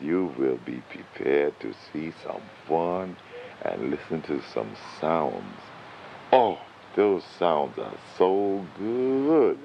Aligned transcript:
You 0.00 0.34
will 0.36 0.58
be 0.66 0.82
prepared 0.90 1.58
to 1.60 1.72
see 1.92 2.12
some 2.24 2.42
fun 2.66 3.16
and 3.62 3.90
listen 3.90 4.22
to 4.22 4.42
some 4.52 4.74
sounds. 5.00 5.60
Oh, 6.32 6.58
those 6.96 7.22
sounds 7.38 7.78
are 7.78 7.94
so 8.18 8.66
good. 8.76 9.56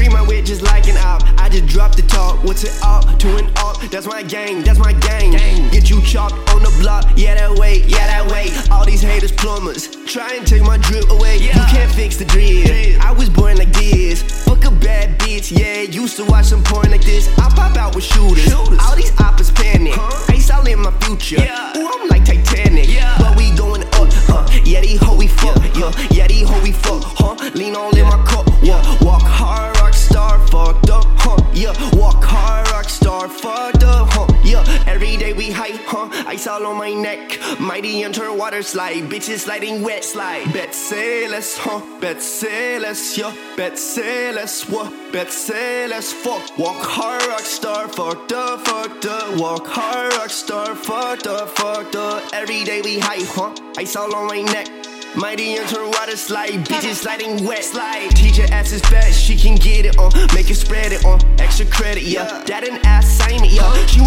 Treat 0.00 0.12
my 0.12 0.22
wit 0.22 0.46
just 0.46 0.62
like 0.62 0.88
an 0.88 0.96
op. 0.96 1.22
I 1.38 1.50
just 1.50 1.66
dropped 1.66 1.96
the 1.96 2.02
talk. 2.02 2.42
What's 2.42 2.64
it 2.64 2.72
up 2.82 3.18
to 3.18 3.36
an 3.36 3.50
up? 3.56 3.76
That's 3.90 4.06
my 4.06 4.22
gang, 4.22 4.62
that's 4.62 4.78
my 4.78 4.94
gang. 4.94 5.32
Get 5.68 5.90
you 5.90 6.00
chopped 6.00 6.32
on 6.54 6.62
the 6.62 6.74
block. 6.80 7.04
Yeah, 7.16 7.34
that 7.34 7.58
way, 7.58 7.82
yeah, 7.82 8.06
that 8.06 8.26
way. 8.32 8.48
All 8.70 8.86
these 8.86 9.02
haters 9.02 9.30
plumbers. 9.30 9.88
Try 10.06 10.36
and 10.36 10.46
take 10.46 10.62
my 10.62 10.78
drip 10.78 11.10
away. 11.10 11.36
You 11.36 11.50
can't 11.50 11.92
fix 11.92 12.16
the 12.16 12.24
drip. 12.24 12.98
I 13.04 13.12
was 13.12 13.28
born 13.28 13.58
like 13.58 13.74
this. 13.74 14.22
Fuck 14.22 14.64
a 14.64 14.70
bad 14.70 15.18
bitch, 15.18 15.52
yeah. 15.52 15.82
Used 15.82 16.16
to 16.16 16.24
watch 16.24 16.46
some 16.46 16.64
porn 16.64 16.90
like 16.90 17.04
this. 17.04 17.28
I 17.36 17.50
pop 17.50 17.76
out 17.76 17.94
with 17.94 18.04
shooters. 18.04 18.50
All 18.54 18.96
these 18.96 19.12
oppas 19.20 19.54
panic. 19.54 19.98
Ice 20.30 20.50
all 20.50 20.66
in 20.66 20.80
my 20.80 20.92
future. 21.02 21.42
Ooh, 21.76 21.90
I'm 21.92 22.08
like 22.08 22.24
Titanic. 22.24 22.88
But 23.18 23.36
we 23.36 23.54
going 23.54 23.82
up, 23.82 24.08
huh? 24.32 24.48
Yeah, 24.64 24.80
these 24.80 25.02
hoe 25.02 25.18
we 25.18 25.26
fuck, 25.26 25.60
yeah. 25.76 25.92
Yeah, 26.10 26.26
these 26.26 26.48
hoe 26.48 26.62
we 26.62 26.72
fuck, 26.72 27.02
huh? 27.04 27.36
Lean 27.52 27.76
all 27.76 27.94
in 27.94 28.06
my 28.06 28.16
Ice 36.30 36.46
all 36.46 36.64
on 36.64 36.76
my 36.76 36.92
neck, 36.92 37.40
mighty 37.58 38.04
enter 38.04 38.32
water 38.32 38.62
slide, 38.62 39.02
bitches 39.10 39.40
sliding 39.40 39.82
wet 39.82 40.04
slide. 40.04 40.52
Bet 40.52 40.72
say 40.72 41.26
less, 41.26 41.58
huh? 41.58 41.82
Bet 42.00 42.22
say 42.22 42.78
less, 42.78 43.18
yeah. 43.18 43.34
Less, 43.56 44.68
what? 44.68 44.92
Bet 45.12 45.32
say 45.32 45.88
less, 45.88 46.12
fuck. 46.12 46.56
Walk 46.56 46.82
hard, 46.82 47.26
rock 47.26 47.40
star, 47.40 47.88
fucked 47.88 48.28
the, 48.28 48.60
fuck 48.64 49.00
the. 49.00 49.36
Walk 49.42 49.66
hard, 49.66 50.12
rock 50.12 50.30
star, 50.30 50.76
fucked 50.76 51.24
the, 51.24 51.48
fuck 51.48 51.90
the. 51.90 52.22
Every 52.32 52.62
day 52.62 52.80
we 52.80 53.00
hype, 53.00 53.26
huh? 53.26 53.52
Ice 53.76 53.96
all 53.96 54.14
on 54.14 54.28
my 54.28 54.40
neck. 54.40 54.68
Mighty 55.16 55.58
enter 55.58 55.84
water 55.84 56.16
slide, 56.16 56.64
bitches 56.64 57.02
sliding 57.02 57.44
wet 57.44 57.64
slide. 57.64 58.10
Teacher 58.14 58.46
asks 58.52 58.72
is 58.72 58.82
best, 58.82 59.20
she 59.20 59.36
can 59.36 59.56
get 59.56 59.84
it 59.84 59.98
on, 59.98 60.12
make 60.32 60.48
it 60.48 60.54
spread 60.54 60.92
it 60.92 61.04
on. 61.04 61.18
Extra 61.40 61.66
credit, 61.66 62.04
yeah. 62.04 62.44
That 62.44 62.62
an 62.62 62.78
assignment, 62.86 63.50
yeah. 63.50 63.86
She 63.86 63.99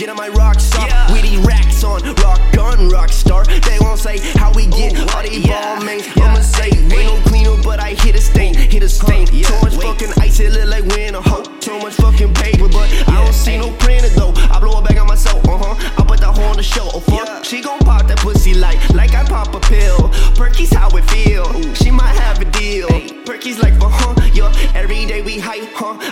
Get 0.00 0.08
on 0.08 0.16
my 0.16 0.28
rocks 0.28 0.74
off, 0.76 1.12
with 1.12 1.20
these 1.20 1.36
racks 1.40 1.84
on, 1.84 2.00
rock 2.24 2.40
on, 2.58 2.88
rock 2.88 3.10
star. 3.10 3.44
They 3.44 3.76
won't 3.82 3.98
say 3.98 4.16
how 4.38 4.50
we 4.54 4.64
get 4.64 4.98
all 5.14 5.22
these 5.22 5.46
ball 5.46 5.84
mates. 5.84 6.08
I'ma 6.16 6.40
say, 6.40 6.70
ain't 6.70 6.88
no 6.88 7.20
cleaner, 7.28 7.62
but 7.62 7.80
I 7.80 7.92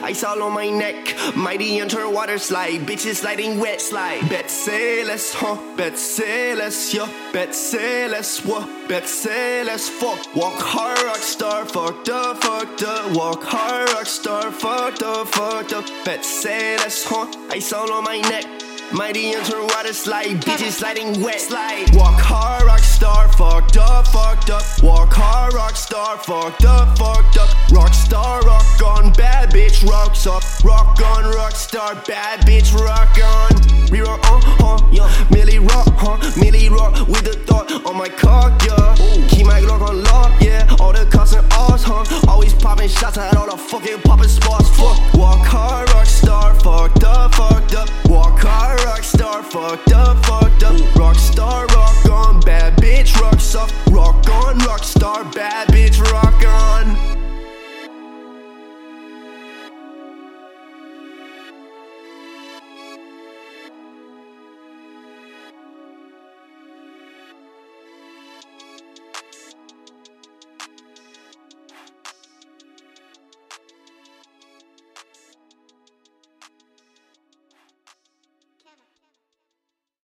Ice 0.09 0.25
all 0.25 0.43
on 0.43 0.55
my 0.55 0.71
neck. 0.71 1.15
Mighty 1.37 1.81
enter 1.81 2.09
water 2.09 2.39
slide. 2.39 2.81
Bitches 2.87 3.17
sliding 3.17 3.61
wet 3.61 3.79
slide. 3.79 4.27
Bet 4.31 4.51
say 4.51 5.05
less, 5.05 5.35
huh? 5.35 5.59
Bet 5.77 5.99
say 5.99 6.55
less, 6.55 6.95
yeah. 6.95 7.13
Bet 7.31 7.55
say 7.55 8.09
less, 8.09 8.43
what? 8.43 8.67
Bet 8.89 9.07
say 9.07 9.63
less, 9.65 9.91
fuck. 9.91 10.19
Walk 10.35 10.59
hard, 10.59 10.99
rock 11.03 11.19
star, 11.19 11.67
fucked 11.67 12.09
up, 12.09 12.43
fucked 12.43 12.85
up. 12.85 13.15
Walk 13.15 13.43
hard, 13.43 13.91
rock 13.91 14.07
star, 14.07 14.51
fucked 14.51 15.03
up, 15.03 15.29
fucked 15.29 15.75
up. 15.75 15.85
Bet 16.07 16.25
say 16.25 16.79
less, 16.79 17.05
huh? 17.05 17.27
Ice 17.51 17.71
all 17.75 17.93
on 17.93 18.05
my 18.05 18.19
neck. 18.19 18.47
Mighty 18.91 19.35
enter 19.35 19.61
water 19.61 19.93
slide, 19.93 20.41
bitches 20.41 20.81
sliding 20.81 21.21
wet 21.21 21.39
slide. 21.43 21.95
Walk 21.95 22.19
hard, 22.19 22.63
rock 22.63 22.79
star, 22.79 23.29
fucked 23.35 23.77
up, 23.77 24.07
fucked 24.07 24.49
up. 24.49 24.63
Walk 24.83 25.13
hard, 25.13 25.53
rock 25.53 25.77
star, 25.77 26.17
fucked 26.17 26.65
up, 26.65 26.97
fucked 26.97 27.37
up. 27.37 27.71
Rock 27.71 27.93
star, 27.93 28.38
up. 30.29 30.43
Rock 30.63 31.01
on, 31.01 31.25
rock 31.33 31.53
star, 31.53 31.95
bad 32.07 32.41
bitch, 32.41 32.73
rock 32.75 33.17
on. 33.25 33.91
we 33.91 34.01
rock 34.01 34.21
uh 34.25 34.41
huh, 34.61 34.89
yeah. 34.93 35.09
Milly 35.31 35.59
rock, 35.59 35.89
huh? 35.97 36.19
Milly 36.41 36.69
rock 36.69 36.95
with 37.09 37.25
the 37.25 37.35
thought 37.47 37.71
on 37.87 37.97
my 37.97 38.09
cock, 38.09 38.63
yeah. 38.65 38.95
Ooh. 39.01 39.27
Keep 39.29 39.47
my 39.47 39.61
Glock 39.61 39.89
on 39.89 40.03
lock, 40.05 40.41
yeah. 40.41 40.77
All 40.79 40.93
the 40.93 41.07
cops 41.07 41.33
and 41.33 41.47
odds, 41.53 41.83
huh? 41.83 42.05
Always 42.29 42.55
popping 42.55 42.89
shots, 42.89 43.17
at 43.19 43.37
all 43.37 43.51
the 43.51 43.57
fucking 43.57 44.03
popping 44.03 44.29
spots. 44.29 44.69
Fuck, 44.77 44.99
walk 45.15 45.47
hard, 45.47 45.89
rock 45.91 46.07
star, 46.07 46.55
fucked 46.55 47.05
up, 47.05 47.35
fucked 47.35 47.75
up. 47.75 47.89
Walk 48.07 48.39
hard, 48.41 48.81
rock 48.85 49.03
star, 49.03 49.43
fucked 49.43 49.93
up, 49.93 50.25
fucked 50.27 50.63
up. 50.63 50.75
Ooh. 50.75 51.01
Rock 51.01 51.17
star, 51.17 51.67
rock 51.67 52.11
on, 52.11 52.41
bad 52.41 52.77
bitch, 52.77 53.17
rock 53.21 53.41
up, 53.57 53.71
Rock 53.91 54.29
on, 54.29 54.59
rock 54.59 54.85
star, 54.85 55.25
bad 55.33 55.69
bitch, 55.69 55.99